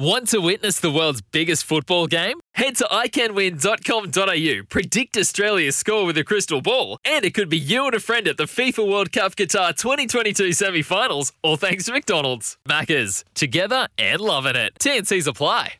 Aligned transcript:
Want 0.00 0.28
to 0.28 0.38
witness 0.38 0.80
the 0.80 0.90
world's 0.90 1.20
biggest 1.20 1.62
football 1.64 2.06
game? 2.06 2.40
Head 2.54 2.74
to 2.76 2.84
iCanWin.com.au, 2.84 4.64
predict 4.70 5.18
Australia's 5.18 5.76
score 5.76 6.06
with 6.06 6.16
a 6.16 6.24
crystal 6.24 6.62
ball, 6.62 6.96
and 7.04 7.22
it 7.22 7.34
could 7.34 7.50
be 7.50 7.58
you 7.58 7.84
and 7.84 7.94
a 7.94 8.00
friend 8.00 8.26
at 8.26 8.38
the 8.38 8.44
FIFA 8.44 8.90
World 8.90 9.12
Cup 9.12 9.36
Qatar 9.36 9.76
2022 9.76 10.54
semi 10.54 10.80
finals, 10.80 11.34
all 11.42 11.58
thanks 11.58 11.84
to 11.84 11.92
McDonald's. 11.92 12.56
Maccas, 12.66 13.24
together 13.34 13.88
and 13.98 14.22
loving 14.22 14.56
it. 14.56 14.72
TNC's 14.78 15.26
apply. 15.26 15.74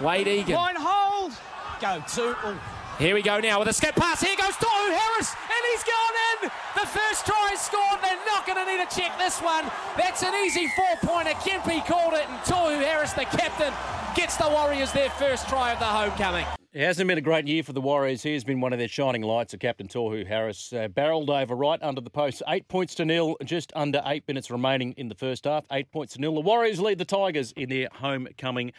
Wade 0.00 0.28
Egan. 0.28 0.54
Line 0.54 0.76
hold. 0.78 1.32
Go 1.80 2.04
to. 2.06 2.36
Oh. 2.44 2.85
Here 2.98 3.14
we 3.14 3.20
go 3.20 3.40
now 3.40 3.58
with 3.58 3.68
a 3.68 3.74
skip 3.74 3.94
pass. 3.94 4.22
Here 4.22 4.34
goes 4.36 4.54
Tohu 4.54 4.96
Harris, 4.96 5.34
and 5.34 5.62
he's 5.70 5.84
gone 5.84 6.14
in. 6.32 6.50
The 6.80 6.86
first 6.86 7.26
try 7.26 7.50
is 7.52 7.60
scored. 7.60 8.00
They're 8.00 8.16
not 8.24 8.46
going 8.46 8.56
to 8.56 8.64
need 8.64 8.88
to 8.88 8.96
check 8.96 9.18
this 9.18 9.38
one. 9.40 9.70
That's 9.98 10.22
an 10.22 10.32
easy 10.46 10.66
four-pointer. 10.68 11.32
Kempe 11.32 11.84
called 11.86 12.14
it, 12.14 12.26
and 12.26 12.38
Tohu 12.40 12.82
Harris, 12.82 13.12
the 13.12 13.26
captain, 13.26 13.74
gets 14.14 14.38
the 14.38 14.48
Warriors 14.48 14.92
their 14.92 15.10
first 15.10 15.46
try 15.46 15.72
of 15.72 15.78
the 15.78 15.84
homecoming. 15.84 16.46
It 16.72 16.86
hasn't 16.86 17.06
been 17.06 17.18
a 17.18 17.22
great 17.22 17.46
year 17.46 17.62
for 17.62 17.74
the 17.74 17.82
Warriors. 17.82 18.22
He 18.22 18.32
has 18.32 18.44
been 18.44 18.62
one 18.62 18.72
of 18.72 18.78
their 18.78 18.88
shining 18.88 19.20
lights. 19.20 19.52
of 19.52 19.60
Captain 19.60 19.88
Tohu 19.88 20.26
Harris 20.26 20.72
uh, 20.72 20.88
barreled 20.88 21.28
over 21.28 21.54
right 21.54 21.82
under 21.82 22.00
the 22.00 22.08
post. 22.08 22.42
Eight 22.48 22.66
points 22.66 22.94
to 22.94 23.04
nil, 23.04 23.36
just 23.44 23.74
under 23.76 24.00
eight 24.06 24.26
minutes 24.26 24.50
remaining 24.50 24.94
in 24.96 25.10
the 25.10 25.14
first 25.14 25.44
half. 25.44 25.66
Eight 25.70 25.92
points 25.92 26.14
to 26.14 26.20
nil. 26.22 26.34
The 26.34 26.40
Warriors 26.40 26.80
lead 26.80 26.96
the 26.96 27.04
Tigers 27.04 27.52
in 27.52 27.68
their 27.68 27.90
homecoming 27.92 28.72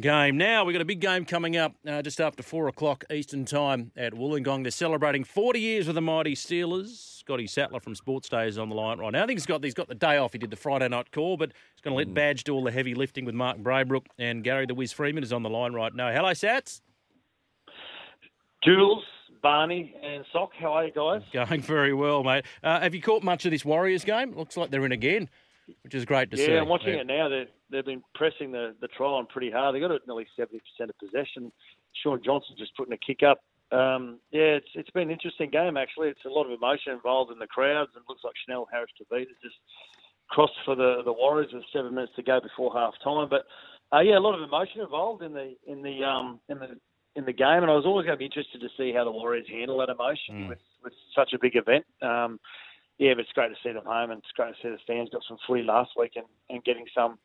game. 0.00 0.36
Now, 0.36 0.64
we've 0.64 0.74
got 0.74 0.82
a 0.82 0.86
big 0.86 1.00
game 1.00 1.24
coming 1.24 1.56
up 1.56 1.74
uh, 1.86 2.02
just 2.02 2.20
after 2.20 2.42
four 2.42 2.68
o'clock 2.68 3.04
Eastern 3.10 3.44
Time 3.44 3.90
at 3.96 4.12
Wollongong. 4.12 4.62
They're 4.62 4.70
celebrating 4.70 5.24
40 5.24 5.60
years 5.60 5.86
with 5.86 5.94
the 5.94 6.02
mighty 6.02 6.34
Steelers. 6.34 7.18
Scotty 7.18 7.46
Sattler 7.46 7.80
from 7.80 7.94
Sports 7.94 8.28
Day 8.28 8.46
is 8.46 8.58
on 8.58 8.68
the 8.68 8.74
line 8.74 8.98
right 8.98 9.12
now. 9.12 9.22
I 9.22 9.26
think 9.26 9.38
he's 9.38 9.46
got, 9.46 9.64
he's 9.64 9.74
got 9.74 9.88
the 9.88 9.94
day 9.94 10.18
off. 10.18 10.32
He 10.32 10.38
did 10.38 10.50
the 10.50 10.56
Friday 10.56 10.88
night 10.88 11.10
call, 11.10 11.36
but 11.36 11.52
he's 11.74 11.80
going 11.82 11.92
to 11.92 11.98
let 11.98 12.14
Badge 12.14 12.44
do 12.44 12.54
all 12.54 12.64
the 12.64 12.70
heavy 12.70 12.94
lifting 12.94 13.24
with 13.24 13.34
Mark 13.34 13.58
Braybrook. 13.58 14.06
And 14.18 14.44
Gary 14.44 14.66
the 14.66 14.74
Wiz 14.74 14.92
Freeman 14.92 15.22
is 15.22 15.32
on 15.32 15.42
the 15.42 15.50
line 15.50 15.72
right 15.72 15.94
now. 15.94 16.12
Hello, 16.12 16.30
Sats. 16.30 16.80
Jules, 18.64 19.04
Barney, 19.42 19.94
and 20.02 20.24
Sock, 20.32 20.50
how 20.58 20.72
are 20.72 20.84
you 20.84 20.92
guys? 20.92 21.22
Going 21.48 21.60
very 21.60 21.94
well, 21.94 22.22
mate. 22.24 22.44
Uh, 22.62 22.80
have 22.80 22.94
you 22.94 23.00
caught 23.00 23.22
much 23.22 23.44
of 23.44 23.52
this 23.52 23.64
Warriors 23.64 24.04
game? 24.04 24.32
Looks 24.36 24.56
like 24.56 24.70
they're 24.70 24.84
in 24.84 24.92
again, 24.92 25.28
which 25.82 25.94
is 25.94 26.04
great 26.04 26.30
to 26.32 26.36
yeah, 26.36 26.46
see. 26.46 26.52
Yeah, 26.52 26.60
I'm 26.60 26.68
watching 26.68 26.94
it 26.94 27.06
now. 27.06 27.28
They've, 27.28 27.46
they've 27.70 27.84
been 27.84 28.02
pressing 28.14 28.52
the, 28.52 28.74
the 28.80 28.88
try 28.88 29.06
on 29.06 29.26
pretty 29.26 29.50
hard. 29.50 29.74
They 29.74 29.80
got 29.80 29.90
it 29.90 30.02
nearly 30.06 30.26
70% 30.38 30.48
of 30.80 30.98
possession. 30.98 31.52
Shaun 32.02 32.20
Johnson 32.24 32.56
just 32.58 32.76
putting 32.76 32.92
a 32.92 32.98
kick 32.98 33.22
up. 33.22 33.40
Um, 33.70 34.18
yeah, 34.30 34.56
it's 34.56 34.68
it's 34.74 34.90
been 34.90 35.04
an 35.04 35.10
interesting 35.10 35.50
game 35.50 35.76
actually. 35.76 36.08
It's 36.08 36.24
a 36.24 36.30
lot 36.30 36.46
of 36.46 36.52
emotion 36.52 36.92
involved 36.92 37.32
in 37.32 37.38
the 37.38 37.46
crowds, 37.46 37.90
and 37.94 38.02
it 38.02 38.08
looks 38.08 38.24
like 38.24 38.32
Chanel 38.44 38.66
Harris 38.72 38.90
Tavita 38.96 39.28
just 39.42 39.56
crossed 40.28 40.56
for 40.64 40.74
the 40.74 41.02
the 41.04 41.12
Warriors 41.12 41.52
with 41.52 41.64
seven 41.72 41.94
minutes 41.94 42.14
to 42.16 42.22
go 42.22 42.40
before 42.40 42.72
half 42.72 42.94
time. 43.04 43.28
But 43.28 43.44
uh, 43.92 44.00
yeah, 44.00 44.16
a 44.16 44.24
lot 44.24 44.34
of 44.34 44.42
emotion 44.42 44.80
involved 44.80 45.22
in 45.22 45.34
the 45.34 45.54
in 45.66 45.82
the 45.82 46.02
um, 46.02 46.40
in 46.48 46.58
the 46.58 46.80
in 47.16 47.26
the 47.26 47.32
game, 47.32 47.60
and 47.60 47.70
I 47.70 47.74
was 47.74 47.84
always 47.84 48.06
going 48.06 48.16
to 48.16 48.18
be 48.18 48.24
interested 48.24 48.60
to 48.60 48.68
see 48.78 48.92
how 48.94 49.04
the 49.04 49.10
Warriors 49.10 49.46
handle 49.50 49.78
that 49.78 49.90
emotion 49.90 50.48
with 50.48 50.64
with 50.82 50.94
such 51.14 51.34
a 51.34 51.38
big 51.38 51.56
event. 51.56 51.84
Um, 52.00 52.40
yeah, 52.98 53.14
but 53.14 53.20
it's 53.20 53.32
great 53.32 53.48
to 53.48 53.60
see 53.62 53.72
them 53.72 53.84
home, 53.84 54.10
and 54.10 54.18
it's 54.18 54.32
great 54.34 54.54
to 54.54 54.62
see 54.62 54.70
the 54.70 54.78
fans 54.86 55.10
got 55.10 55.22
some 55.28 55.38
footy 55.46 55.62
last 55.62 55.90
week 55.96 56.12
and, 56.16 56.26
and 56.50 56.64
getting 56.64 56.86
some 56.94 57.18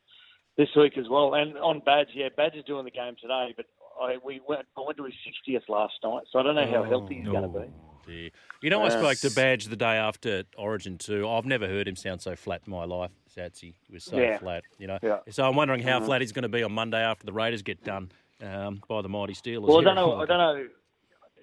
this 0.58 0.70
week 0.76 0.98
as 0.98 1.06
well. 1.10 1.34
And 1.34 1.58
on 1.58 1.80
Badge, 1.86 2.10
yeah, 2.14 2.30
Badge 2.36 2.56
is 2.56 2.66
doing 2.66 2.86
the 2.86 2.92
game 2.92 3.16
today, 3.22 3.54
but 3.56 3.66
I 4.02 4.18
we 4.24 4.42
went 4.48 4.66
I 4.78 4.82
went 4.86 4.98
to 4.98 5.06
his 5.06 5.14
60th 5.48 5.70
last 5.70 5.94
night, 6.04 6.24
so 6.32 6.40
I 6.40 6.44
don't 6.44 6.56
know 6.56 6.68
how 6.68 6.84
healthy 6.84 7.16
he's 7.16 7.28
going 7.28 7.52
to 7.52 7.60
be. 7.60 7.66
Dear. 8.06 8.30
You 8.62 8.70
know, 8.70 8.82
I 8.84 8.88
Uh, 8.88 8.90
spoke 8.90 9.18
to 9.20 9.34
Badge 9.34 9.66
the 9.66 9.78
day 9.78 9.96
after 9.96 10.44
Origin 10.58 10.98
too. 10.98 11.28
I've 11.30 11.46
never 11.46 11.68
heard 11.68 11.88
him 11.88 11.96
sound 11.96 12.22
so 12.22 12.36
flat 12.36 12.62
in 12.66 12.72
my 12.72 12.84
life. 12.84 13.12
Satsy 13.30 13.76
he 13.88 13.94
was 13.94 14.04
so 14.04 14.18
Yeah. 14.18 14.38
flat, 14.40 14.64
you 14.78 14.88
know. 14.88 15.00
Yeah. 15.02 15.20
So 15.30 15.48
I'm 15.48 15.56
wondering 15.56 15.82
how 15.82 16.00
Mhm. 16.00 16.06
flat 16.06 16.22
he's 16.22 16.34
going 16.34 16.44
to 16.44 16.50
be 16.50 16.64
on 16.64 16.74
Monday 16.74 17.02
after 17.02 17.26
the 17.26 17.34
Raiders 17.34 17.62
get 17.62 17.84
done 17.84 18.12
um, 18.42 18.82
by 18.90 19.02
the 19.02 19.08
mighty 19.10 19.34
Steelers. 19.34 19.68
Well, 19.68 19.80
I 19.80 19.84
don't 19.84 19.96
know. 19.96 20.20
I 20.20 20.26
don't 20.26 20.38
know 20.38 20.68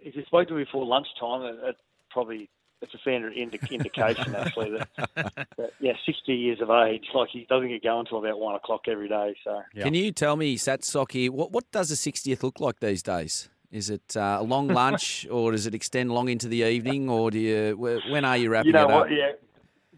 if 0.02 0.14
you 0.14 0.22
spoke 0.26 0.48
to 0.48 0.56
him 0.56 0.64
before 0.64 0.84
lunchtime. 0.84 1.42
It, 1.42 1.58
it 1.62 1.76
probably 2.10 2.50
it's 2.82 2.94
a 2.94 2.98
fair 2.98 3.30
indi- 3.30 3.60
indication 3.70 4.34
actually 4.34 4.70
that, 4.70 4.88
that 5.56 5.72
yeah, 5.80 5.92
60 6.06 6.32
years 6.32 6.60
of 6.60 6.70
age, 6.70 7.04
like 7.14 7.28
he 7.30 7.46
doesn't 7.48 7.68
get 7.68 7.82
going 7.82 8.00
until 8.00 8.18
about 8.18 8.38
one 8.38 8.54
o'clock 8.54 8.82
every 8.88 9.08
day. 9.08 9.34
So 9.44 9.62
Can 9.78 9.94
you 9.94 10.12
tell 10.12 10.36
me, 10.36 10.56
Satsoki, 10.56 11.28
what, 11.30 11.52
what 11.52 11.70
does 11.72 11.90
a 11.90 11.94
60th 11.94 12.42
look 12.42 12.60
like 12.60 12.80
these 12.80 13.02
days? 13.02 13.48
Is 13.70 13.90
it 13.90 14.16
uh, 14.16 14.38
a 14.40 14.42
long 14.42 14.68
lunch 14.82 15.26
or 15.30 15.52
does 15.52 15.66
it 15.66 15.74
extend 15.74 16.10
long 16.12 16.28
into 16.28 16.48
the 16.48 16.62
evening 16.62 17.08
or 17.08 17.30
do 17.30 17.38
you, 17.38 17.76
when 17.76 18.24
are 18.24 18.36
you 18.36 18.50
wrapping 18.50 18.68
you 18.68 18.72
know 18.72 18.88
it 18.88 18.90
up? 18.90 19.00
what? 19.02 19.10
Yeah. 19.10 19.32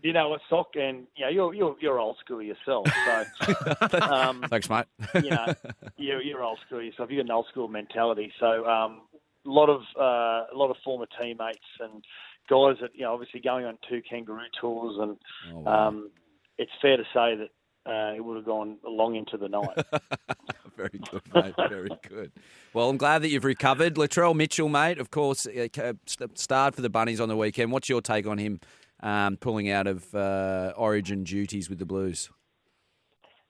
You 0.03 0.13
know 0.13 0.31
what, 0.31 0.41
sock, 0.51 0.71
and 0.75 1.07
you 1.15 1.25
know 1.25 1.31
you're 1.31 1.55
you're, 1.55 1.77
you're 1.79 1.99
old 2.01 2.17
school 2.19 2.43
yourself. 2.43 2.89
So, 3.07 4.01
um, 4.01 4.45
Thanks, 4.51 4.69
mate. 4.69 4.87
you 5.15 5.31
know, 5.31 5.55
you're, 5.97 6.21
you're 6.21 6.43
old 6.43 6.59
school 6.67 6.83
yourself. 6.83 7.09
You've 7.09 7.19
got 7.19 7.31
an 7.31 7.37
old 7.37 7.47
school 7.53 7.69
mentality. 7.69 8.33
So, 8.41 8.67
um, 8.67 9.03
a 9.47 9.51
lot 9.51 9.69
of 9.69 9.81
uh, 9.99 10.53
a 10.53 10.57
lot 10.57 10.71
of 10.71 10.77
former 10.85 11.07
teammates 11.21 11.59
and 11.81 12.05
guys 12.49 12.77
that 12.81 12.91
you 12.95 13.03
know 13.03 13.13
obviously 13.15 13.41
going 13.41 13.65
on 13.65 13.79
two 13.89 14.03
kangaroo 14.09 14.41
tours, 14.61 14.97
and 15.01 15.17
Oh, 15.55 15.59
wow. 15.61 15.89
um, 15.89 16.11
it's 16.59 16.71
fair 16.81 16.97
to 16.97 17.05
say 17.15 17.37
that 17.37 17.49
uh, 17.91 18.15
it 18.15 18.25
would 18.25 18.37
have 18.37 18.45
gone 18.47 18.79
long 18.87 19.17
into 19.17 19.37
the 19.37 19.49
night. 19.49 19.77
Very 20.77 21.01
good, 21.11 21.23
mate. 21.35 21.55
Very 21.69 21.89
good. 22.09 22.33
Well, 22.73 22.89
I'm 22.89 22.97
glad 22.97 23.23
that 23.23 23.29
you've 23.29 23.45
recovered. 23.45 23.95
Latrell 23.97 24.35
Mitchell, 24.35 24.69
mate, 24.69 24.99
of 24.99 25.11
course, 25.11 25.47
uh, 25.47 25.93
starred 26.35 26.75
for 26.75 26.81
the 26.81 26.89
Bunnies 26.89 27.21
on 27.21 27.29
the 27.29 27.37
weekend. 27.37 27.73
What's 27.73 27.89
your 27.89 28.01
take 28.01 28.27
on 28.27 28.39
him 28.39 28.61
um, 29.03 29.37
pulling 29.37 29.69
out 29.69 29.87
of 29.87 30.15
uh, 30.15 30.73
Origin 30.77 31.25
duties 31.25 31.69
with 31.69 31.79
the 31.79 31.85
Blues? 31.87 32.31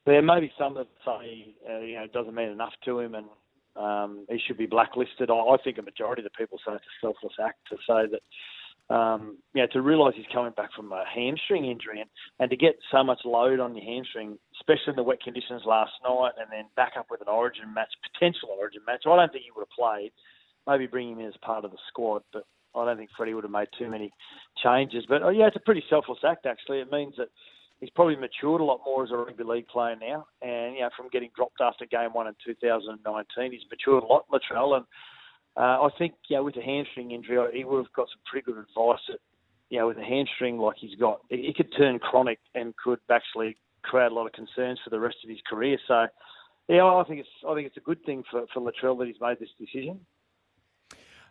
There 0.04 0.20
may 0.22 0.40
be 0.40 0.52
some 0.58 0.74
that 0.74 0.88
say 1.04 1.54
uh, 1.70 1.78
you 1.80 1.94
know 1.94 2.02
it 2.04 2.12
doesn't 2.12 2.34
mean 2.34 2.48
enough 2.48 2.72
to 2.86 2.98
him, 2.98 3.14
and 3.14 3.26
um, 3.76 4.26
he 4.28 4.38
should 4.46 4.58
be 4.58 4.66
blacklisted. 4.66 5.30
I, 5.30 5.34
I 5.34 5.56
think 5.62 5.78
a 5.78 5.82
majority 5.82 6.22
of 6.22 6.24
the 6.24 6.38
people 6.38 6.58
say 6.58 6.74
it's 6.74 6.84
a 6.84 7.06
selfless 7.06 7.34
act 7.42 7.58
to 7.70 7.76
say 7.88 8.10
that. 8.12 8.22
Um, 8.90 9.38
you 9.54 9.62
know, 9.62 9.68
to 9.72 9.80
realise 9.80 10.14
he's 10.16 10.26
coming 10.34 10.52
back 10.52 10.70
from 10.74 10.92
a 10.92 11.04
hamstring 11.06 11.64
injury 11.64 12.00
and, 12.00 12.10
and 12.40 12.50
to 12.50 12.56
get 12.56 12.74
so 12.90 13.02
much 13.02 13.20
load 13.24 13.58
on 13.60 13.74
your 13.74 13.84
hamstring, 13.84 14.36
especially 14.60 14.90
in 14.90 14.96
the 14.96 15.02
wet 15.02 15.22
conditions 15.22 15.62
last 15.64 15.92
night, 16.04 16.32
and 16.38 16.48
then 16.50 16.64
back 16.76 16.92
up 16.98 17.06
with 17.08 17.22
an 17.22 17.28
Origin 17.28 17.72
match, 17.72 17.88
potential 18.12 18.50
Origin 18.58 18.82
match. 18.86 19.04
I 19.06 19.16
don't 19.16 19.32
think 19.32 19.44
he 19.44 19.50
would 19.54 19.62
have 19.62 19.78
played. 19.78 20.12
Maybe 20.66 20.86
bring 20.86 21.12
him 21.12 21.20
in 21.20 21.26
as 21.26 21.36
part 21.42 21.64
of 21.64 21.70
the 21.70 21.78
squad, 21.88 22.22
but 22.32 22.44
I 22.74 22.84
don't 22.84 22.96
think 22.96 23.10
Freddie 23.16 23.34
would 23.34 23.44
have 23.44 23.52
made 23.52 23.68
too 23.78 23.88
many 23.88 24.10
changes. 24.62 25.04
But 25.08 25.22
oh, 25.22 25.30
yeah, 25.30 25.46
it's 25.46 25.56
a 25.56 25.60
pretty 25.60 25.84
selfless 25.88 26.18
act 26.26 26.44
actually. 26.44 26.80
It 26.80 26.92
means 26.92 27.14
that 27.16 27.28
he's 27.82 27.90
probably 27.90 28.14
matured 28.14 28.60
a 28.60 28.64
lot 28.64 28.80
more 28.86 29.02
as 29.02 29.10
a 29.10 29.16
rugby 29.16 29.42
league 29.42 29.66
player 29.66 29.96
now, 30.00 30.24
and 30.40 30.76
you 30.76 30.80
know 30.80 30.90
from 30.96 31.08
getting 31.08 31.30
dropped 31.36 31.60
after 31.60 31.84
game 31.84 32.14
one 32.14 32.28
in 32.28 32.34
2019, 32.46 33.52
he's 33.52 33.68
matured 33.68 34.04
a 34.04 34.06
lot, 34.06 34.24
Latrell, 34.32 34.76
and 34.76 34.86
uh, 35.56 35.82
I 35.82 35.88
think 35.98 36.14
you 36.28 36.36
know 36.36 36.44
with 36.44 36.56
a 36.56 36.62
hamstring 36.62 37.10
injury, 37.10 37.38
he 37.52 37.64
would 37.64 37.84
have 37.84 37.92
got 37.92 38.06
some 38.08 38.22
pretty 38.24 38.46
good 38.46 38.56
advice 38.56 39.02
that 39.08 39.18
you 39.68 39.78
know 39.78 39.88
with 39.88 39.98
a 39.98 40.04
hamstring 40.04 40.58
like 40.58 40.76
he's 40.78 40.98
got, 40.98 41.20
it, 41.28 41.40
it 41.40 41.56
could 41.56 41.74
turn 41.76 41.98
chronic 41.98 42.38
and 42.54 42.72
could 42.82 43.00
actually 43.10 43.56
create 43.82 44.12
a 44.12 44.14
lot 44.14 44.26
of 44.26 44.32
concerns 44.32 44.78
for 44.82 44.90
the 44.90 45.00
rest 45.00 45.16
of 45.22 45.28
his 45.28 45.40
career. 45.46 45.78
So. 45.86 46.06
Yeah, 46.68 46.84
I 46.84 47.02
think 47.06 47.18
it's 47.18 47.28
I 47.46 47.54
think 47.54 47.66
it's 47.66 47.76
a 47.76 47.80
good 47.80 48.02
thing 48.04 48.22
for, 48.30 48.44
for 48.54 48.60
Latrell 48.60 48.96
that 49.00 49.08
he's 49.08 49.20
made 49.20 49.40
this 49.40 49.50
decision. 49.58 49.98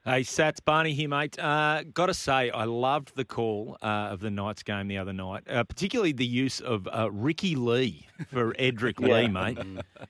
Hey, 0.04 0.22
Sats, 0.22 0.58
Barney 0.66 0.94
here, 0.94 1.08
mate. 1.08 1.38
Uh, 1.38 1.84
Got 1.94 2.08
to 2.08 2.16
say, 2.16 2.50
I 2.50 2.64
loved 2.64 3.16
the 3.16 3.24
call 3.24 3.78
uh, 3.84 3.86
of 4.10 4.20
the 4.20 4.32
Knights 4.32 4.64
game 4.64 4.88
the 4.88 4.98
other 4.98 5.14
night, 5.14 5.44
uh, 5.48 5.64
particularly 5.64 6.12
the 6.12 6.26
use 6.26 6.60
of 6.60 6.88
uh, 6.88 7.12
Ricky 7.12 7.56
Lee 7.56 8.08
for 8.32 8.52
Edrick 8.60 9.00
Yeah. 9.00 9.16
Lee, 9.16 9.28
mate. 9.28 9.60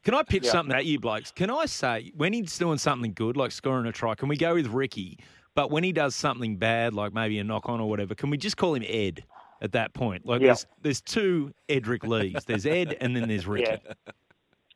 Can 0.06 0.14
I 0.14 0.24
pitch 0.24 0.46
Yeah. 0.46 0.52
something 0.52 0.74
at 0.74 0.86
you, 0.86 0.98
blokes? 0.98 1.32
Can 1.32 1.50
I 1.50 1.66
say, 1.66 2.14
when 2.16 2.32
he's 2.32 2.58
doing 2.58 2.78
something 2.78 3.12
good, 3.12 3.36
like 3.36 3.52
scoring 3.52 3.86
a 3.86 3.92
try, 3.92 4.16
can 4.16 4.30
we 4.30 4.38
go 4.38 4.54
with 4.54 4.68
Ricky? 4.68 5.20
But 5.56 5.72
when 5.72 5.84
he 5.84 5.92
does 5.92 6.16
something 6.16 6.56
bad, 6.56 6.94
like 6.94 7.14
maybe 7.14 7.38
a 7.40 7.44
knock 7.44 7.68
on 7.68 7.82
or 7.82 7.90
whatever, 7.90 8.16
can 8.16 8.30
we 8.30 8.38
just 8.38 8.56
call 8.56 8.76
him 8.76 8.86
Ed 8.88 9.26
at 9.62 9.74
that 9.74 9.94
point? 9.94 10.26
Like, 10.26 10.40
Yeah. 10.40 10.48
there's, 10.48 10.66
there's 10.84 11.02
two 11.02 11.52
Edrick 11.68 12.08
Lees. 12.08 12.46
There's 12.46 12.66
Ed 12.66 12.96
and 13.02 13.14
then 13.14 13.28
there's 13.28 13.46
Ricky. 13.48 13.76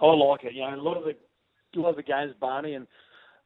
I 0.02 0.06
like 0.06 0.44
it. 0.44 0.54
You 0.56 0.70
know, 0.70 0.76
a 0.76 0.82
lot 0.82 0.98
of 0.98 1.06
the 1.06 1.16
a 1.74 1.80
lot 1.80 1.92
of 1.92 1.96
the 1.96 2.04
games, 2.04 2.34
Barney, 2.40 2.74
and 2.74 2.86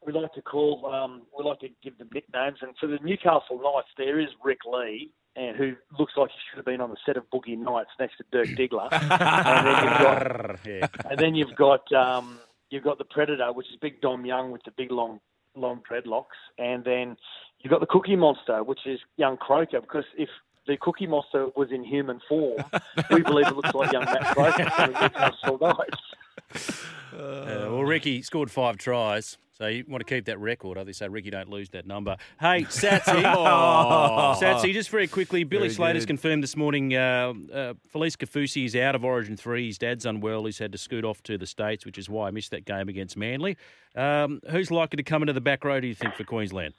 we 0.05 0.13
like 0.13 0.33
to 0.33 0.41
call 0.41 0.85
um, 0.85 1.23
we 1.37 1.43
like 1.43 1.59
to 1.59 1.69
give 1.83 1.97
them 1.97 2.09
nicknames. 2.13 2.59
And 2.61 2.71
for 2.79 2.87
the 2.87 2.99
Newcastle 3.03 3.59
Knights, 3.61 3.89
there 3.97 4.19
is 4.19 4.29
Rick 4.43 4.59
Lee, 4.65 5.11
and 5.35 5.55
who 5.55 5.73
looks 5.97 6.13
like 6.17 6.29
he 6.29 6.37
should 6.49 6.57
have 6.57 6.65
been 6.65 6.81
on 6.81 6.89
the 6.89 6.97
set 7.05 7.17
of 7.17 7.23
Boogie 7.33 7.57
Nights 7.57 7.89
next 7.99 8.17
to 8.17 8.23
Dirk 8.31 8.47
Diggler. 8.49 8.89
and 8.91 9.67
then 9.67 9.83
you've 9.83 9.99
got 9.99 10.59
yeah. 10.65 11.09
and 11.09 11.19
then 11.19 11.35
you've 11.35 11.55
got 11.55 11.91
um, 11.93 12.39
you've 12.69 12.83
got 12.83 12.97
the 12.97 13.05
Predator, 13.05 13.51
which 13.53 13.67
is 13.67 13.75
Big 13.81 14.01
Dom 14.01 14.25
Young 14.25 14.51
with 14.51 14.63
the 14.63 14.71
big 14.71 14.91
long 14.91 15.19
long 15.55 15.81
dreadlocks, 15.89 16.37
and 16.57 16.83
then 16.83 17.17
you've 17.59 17.71
got 17.71 17.81
the 17.81 17.87
Cookie 17.87 18.15
Monster, 18.15 18.63
which 18.63 18.85
is 18.85 18.99
young 19.17 19.37
Croker. 19.37 19.81
Because 19.81 20.05
if 20.17 20.29
the 20.67 20.77
Cookie 20.77 21.07
Monster 21.07 21.47
was 21.55 21.69
in 21.71 21.83
human 21.83 22.21
form, 22.27 22.63
we 23.11 23.21
believe 23.21 23.47
it 23.47 23.55
looks 23.55 23.73
like 23.73 23.91
young 23.91 24.05
Matt 24.05 24.35
Croker. 24.35 24.71
So 24.77 24.85
he 24.85 24.91
looks 24.91 25.37
all 25.43 25.57
nice. 25.61 26.85
Uh, 27.11 27.67
well, 27.69 27.83
Ricky 27.83 28.21
scored 28.21 28.51
five 28.51 28.77
tries. 28.77 29.37
So 29.59 29.67
you 29.67 29.83
want 29.89 29.99
to 29.99 30.05
keep 30.15 30.23
that 30.25 30.39
record. 30.39 30.77
I 30.77 30.89
say 30.93 31.09
Ricky 31.09 31.31
don't 31.31 31.49
lose 31.49 31.69
that 31.71 31.85
number. 31.85 32.15
Hey, 32.39 32.63
Satsy. 32.69 33.21
Satsy, 34.39 34.71
just 34.71 34.89
very 34.89 35.05
quickly, 35.07 35.43
Billy 35.43 35.63
Very 35.63 35.73
Slater's 35.73 36.03
good. 36.03 36.11
confirmed 36.11 36.43
this 36.43 36.55
morning 36.55 36.95
uh, 36.95 37.33
uh, 37.53 37.73
Felise 37.93 38.15
Kaufusi 38.15 38.63
is 38.63 38.73
out 38.77 38.95
of 38.95 39.03
Origin 39.03 39.35
3. 39.35 39.67
His 39.67 39.77
dad's 39.77 40.05
unwell. 40.05 40.45
He's 40.45 40.59
had 40.59 40.71
to 40.71 40.77
scoot 40.77 41.03
off 41.03 41.21
to 41.23 41.37
the 41.37 41.45
States, 41.45 41.85
which 41.85 41.97
is 41.97 42.09
why 42.09 42.29
I 42.29 42.31
missed 42.31 42.51
that 42.51 42.63
game 42.63 42.87
against 42.87 43.17
Manly. 43.17 43.57
Um, 43.97 44.39
who's 44.49 44.71
likely 44.71 44.95
to 44.95 45.03
come 45.03 45.23
into 45.23 45.33
the 45.33 45.41
back 45.41 45.65
row, 45.65 45.81
do 45.81 45.87
you 45.87 45.95
think, 45.95 46.15
for 46.15 46.23
Queensland? 46.23 46.73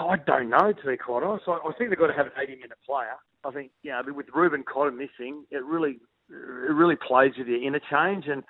I 0.00 0.16
don't 0.26 0.48
know, 0.48 0.72
to 0.72 0.86
be 0.86 0.96
quite 0.96 1.24
honest. 1.24 1.44
I, 1.46 1.58
I 1.58 1.72
think 1.76 1.90
they've 1.90 1.98
got 1.98 2.06
to 2.06 2.14
have 2.14 2.26
an 2.26 2.32
80-minute 2.40 2.78
player. 2.86 3.16
I 3.44 3.50
think, 3.50 3.70
you 3.82 3.90
know, 3.90 4.00
with 4.14 4.26
Reuben 4.34 4.62
Cotter 4.64 4.92
missing, 4.92 5.44
it 5.50 5.62
really, 5.62 5.98
it 6.30 6.72
really 6.72 6.96
plays 6.96 7.32
with 7.36 7.48
your 7.48 7.62
interchange. 7.62 8.28
And 8.28 8.44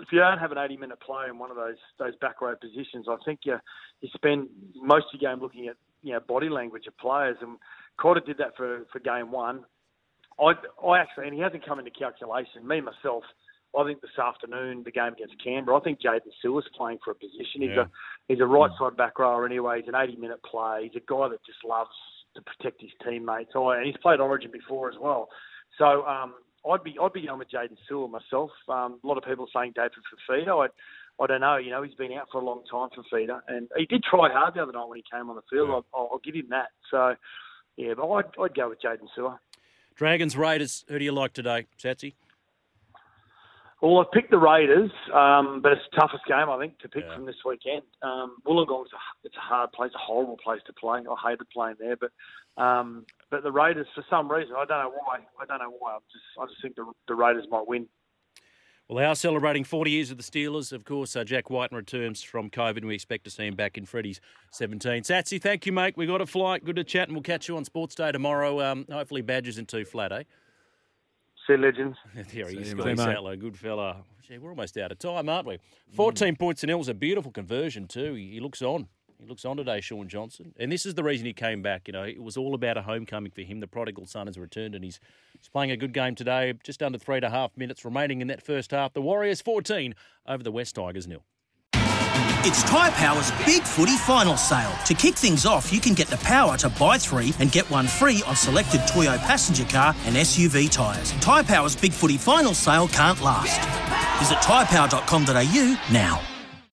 if 0.00 0.08
you 0.12 0.18
don't 0.18 0.38
have 0.38 0.52
an 0.52 0.58
80-minute 0.58 1.00
play 1.00 1.26
in 1.28 1.38
one 1.38 1.50
of 1.50 1.56
those 1.56 1.76
those 1.98 2.14
back 2.16 2.40
row 2.40 2.54
positions, 2.56 3.06
I 3.08 3.16
think 3.24 3.40
you 3.44 3.56
you 4.00 4.08
spend 4.14 4.48
most 4.76 5.06
of 5.12 5.20
your 5.20 5.32
game 5.32 5.42
looking 5.42 5.68
at 5.68 5.76
you 6.02 6.12
know 6.12 6.20
body 6.20 6.48
language 6.48 6.86
of 6.86 6.96
players. 6.98 7.36
And 7.40 7.56
Cotter 7.98 8.20
did 8.24 8.38
that 8.38 8.56
for 8.56 8.86
for 8.92 8.98
game 9.00 9.32
one. 9.32 9.64
I, 10.40 10.52
I 10.86 10.98
actually, 11.00 11.26
and 11.26 11.34
he 11.34 11.40
hasn't 11.40 11.66
come 11.66 11.78
into 11.80 11.90
calculation. 11.90 12.66
Me 12.66 12.80
myself, 12.80 13.24
I 13.76 13.84
think 13.84 14.00
this 14.00 14.16
afternoon 14.22 14.82
the 14.84 14.92
game 14.92 15.12
against 15.14 15.34
Canberra. 15.42 15.78
I 15.78 15.80
think 15.82 15.98
Jaydn 16.00 16.20
Su'A's 16.44 16.68
playing 16.76 16.98
for 17.04 17.10
a 17.10 17.14
position. 17.14 17.62
He's 17.62 17.70
Yeah. 17.74 17.82
a 17.82 17.86
he's 18.28 18.40
a 18.40 18.46
right 18.46 18.70
side 18.78 18.96
back 18.96 19.18
rower 19.18 19.44
anyway. 19.44 19.80
He's 19.80 19.88
an 19.88 19.96
80 19.96 20.16
minute 20.16 20.40
play. 20.44 20.88
He's 20.90 21.02
a 21.02 21.04
guy 21.10 21.28
that 21.28 21.44
just 21.44 21.64
loves 21.64 21.90
to 22.36 22.42
protect 22.42 22.80
his 22.80 22.90
teammates. 23.04 23.50
Oh, 23.56 23.70
and 23.70 23.84
he's 23.84 23.96
played 23.96 24.20
Origin 24.20 24.50
before 24.52 24.88
as 24.90 24.96
well. 25.00 25.28
So 25.76 26.06
um, 26.06 26.34
I'd 26.70 26.84
be 26.84 26.96
I'd 27.00 27.12
be 27.12 27.26
going 27.26 27.38
with 27.38 27.50
Jaydn 27.50 27.76
Su'A 27.90 28.10
myself. 28.10 28.50
Um, 28.68 28.98
a 29.02 29.06
lot 29.06 29.18
of 29.18 29.24
people 29.24 29.46
are 29.46 29.60
saying 29.62 29.72
David 29.74 29.92
Fifita. 30.28 30.66
I 30.66 31.22
I 31.22 31.26
don't 31.26 31.40
know. 31.40 31.56
You 31.56 31.70
know, 31.70 31.82
he's 31.82 31.94
been 31.94 32.12
out 32.12 32.28
for 32.30 32.40
a 32.40 32.44
long 32.44 32.62
time 32.70 32.88
for 32.94 33.02
Fafita, 33.02 33.40
and 33.48 33.68
he 33.76 33.86
did 33.86 34.04
try 34.04 34.30
hard 34.32 34.54
the 34.54 34.62
other 34.62 34.72
night 34.72 34.88
when 34.88 34.98
he 34.98 35.04
came 35.10 35.28
on 35.30 35.36
the 35.36 35.42
field. 35.50 35.70
I'll, 35.70 35.84
I'll, 35.94 36.08
I'll 36.12 36.20
give 36.24 36.34
him 36.34 36.46
that. 36.50 36.68
So 36.90 37.14
yeah, 37.76 37.94
but 37.96 38.08
I'd, 38.10 38.24
I'd 38.40 38.54
go 38.54 38.68
with 38.68 38.80
Jaydn 38.80 39.08
Su'A. 39.16 39.38
Dragons, 39.96 40.36
Raiders, 40.36 40.84
who 40.88 40.98
do 40.98 41.04
you 41.04 41.10
like 41.12 41.32
today, 41.32 41.66
Satsy? 41.82 42.14
Well, 43.80 43.98
I've 44.00 44.10
picked 44.10 44.30
the 44.32 44.38
Raiders, 44.38 44.90
um, 45.14 45.60
but 45.62 45.70
it's 45.72 45.82
the 45.92 46.00
toughest 46.00 46.24
game 46.26 46.50
I 46.50 46.58
think 46.58 46.78
to 46.80 46.88
pick 46.88 47.04
Yeah. 47.04 47.14
from 47.14 47.26
this 47.26 47.36
weekend. 47.44 47.82
Um, 48.02 48.36
Wollongong's 48.44 48.92
a, 48.92 48.98
it's 49.24 49.36
a 49.36 49.40
hard 49.40 49.70
place, 49.72 49.92
a 49.94 49.98
horrible 49.98 50.36
place 50.36 50.60
to 50.66 50.72
play. 50.72 51.00
I 51.08 51.30
hated 51.30 51.48
playing 51.50 51.76
there, 51.78 51.96
but 51.96 52.10
um, 52.60 53.06
but 53.30 53.42
the 53.42 53.52
Raiders 53.52 53.86
for 53.94 54.04
some 54.08 54.30
reason 54.30 54.54
I 54.56 54.64
don't 54.64 54.84
know 54.84 54.92
why. 55.04 55.18
I 55.40 55.46
don't 55.46 55.58
know 55.58 55.74
why. 55.78 55.92
I 55.92 55.98
just 56.12 56.24
I 56.40 56.46
just 56.46 56.62
think 56.62 56.76
the, 56.76 56.90
the 57.06 57.14
Raiders 57.14 57.46
might 57.50 57.66
win. 57.66 57.86
Well, 58.88 58.96
they 58.96 59.04
are 59.04 59.14
celebrating 59.14 59.64
40 59.64 59.90
years 59.90 60.10
of 60.10 60.16
the 60.16 60.22
Steelers. 60.22 60.72
Of 60.72 60.86
course, 60.86 61.14
uh, 61.14 61.22
Jack 61.22 61.50
Wighton 61.50 61.76
returns 61.76 62.22
from 62.22 62.48
COVID, 62.48 62.78
and 62.78 62.86
we 62.86 62.94
expect 62.94 63.24
to 63.24 63.30
see 63.30 63.46
him 63.46 63.54
back 63.54 63.76
in 63.76 63.84
Freddie's 63.84 64.18
17. 64.52 65.02
Satsy, 65.02 65.38
thank 65.38 65.66
you, 65.66 65.72
mate. 65.72 65.94
we 65.94 66.06
got 66.06 66.22
a 66.22 66.26
flight. 66.26 66.64
Good 66.64 66.76
to 66.76 66.84
chat, 66.84 67.08
and 67.08 67.14
we'll 67.14 67.22
catch 67.22 67.48
you 67.48 67.56
on 67.58 67.66
Sports 67.66 67.94
Day 67.94 68.12
tomorrow. 68.12 68.62
Um, 68.62 68.86
hopefully, 68.90 69.20
Badgers 69.20 69.58
in 69.58 69.66
two 69.66 69.84
flat, 69.84 70.10
eh? 70.12 70.22
See 71.46 71.52
you, 71.52 71.58
legends. 71.58 71.98
there 72.14 72.48
he 72.48 72.56
is, 72.56 72.70
Scotty 72.70 72.90
mate. 72.90 72.98
Sattler. 72.98 73.36
Good 73.36 73.58
fella. 73.58 74.04
Gee, 74.26 74.38
we're 74.38 74.50
almost 74.50 74.78
out 74.78 74.90
of 74.90 74.98
time, 74.98 75.28
aren't 75.28 75.46
we? 75.46 75.58
14 75.92 76.36
points 76.36 76.62
to 76.62 76.66
nil 76.66 76.78
was 76.78 76.88
a 76.88 76.94
beautiful 76.94 77.30
conversion, 77.30 77.88
too. 77.88 78.14
He, 78.14 78.30
he 78.32 78.40
looks 78.40 78.62
on. 78.62 78.88
He 79.20 79.26
looks 79.26 79.44
on 79.44 79.56
today, 79.56 79.80
Shaun 79.80 80.08
Johnson. 80.08 80.54
And 80.58 80.70
this 80.70 80.86
is 80.86 80.94
the 80.94 81.02
reason 81.02 81.26
he 81.26 81.32
came 81.32 81.60
back. 81.60 81.88
You 81.88 81.92
know, 81.92 82.04
it 82.04 82.22
was 82.22 82.36
all 82.36 82.54
about 82.54 82.76
a 82.76 82.82
homecoming 82.82 83.32
for 83.32 83.42
him. 83.42 83.58
The 83.58 83.66
prodigal 83.66 84.06
son 84.06 84.28
has 84.28 84.38
returned, 84.38 84.76
and 84.76 84.84
he's, 84.84 85.00
he's 85.36 85.48
playing 85.48 85.72
a 85.72 85.76
good 85.76 85.92
game 85.92 86.14
today. 86.14 86.54
Just 86.62 86.82
under 86.82 86.98
three 86.98 87.16
and 87.16 87.24
a 87.24 87.30
half 87.30 87.56
minutes 87.56 87.84
remaining 87.84 88.20
in 88.20 88.28
that 88.28 88.42
first 88.42 88.70
half. 88.70 88.92
The 88.92 89.02
Warriors 89.02 89.40
14 89.40 89.94
over 90.28 90.44
the 90.44 90.52
West 90.52 90.76
Tigers 90.76 91.08
nil. 91.08 91.24
It's 92.44 92.62
Tyre 92.62 92.92
Power's 92.92 93.32
Big 93.44 93.64
Footy 93.64 93.96
Final 93.96 94.36
Sale. 94.36 94.72
To 94.86 94.94
kick 94.94 95.16
things 95.16 95.44
off, 95.44 95.72
you 95.72 95.80
can 95.80 95.94
get 95.94 96.06
the 96.06 96.16
power 96.18 96.56
to 96.58 96.68
buy 96.68 96.96
three 96.96 97.34
and 97.40 97.50
get 97.50 97.68
one 97.68 97.88
free 97.88 98.22
on 98.26 98.36
selected 98.36 98.82
Toyo 98.86 99.18
passenger 99.18 99.64
car 99.64 99.94
and 100.04 100.14
SUV 100.14 100.70
tyres. 100.70 101.10
Tyre 101.20 101.42
Power's 101.42 101.74
Big 101.74 101.92
Footy 101.92 102.16
Final 102.16 102.54
Sale 102.54 102.86
can't 102.88 103.20
last. 103.20 103.58
Visit 104.20 104.38
tyrepower.com.au 104.38 105.80
now. 105.92 106.37